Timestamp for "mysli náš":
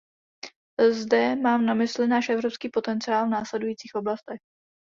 1.73-2.29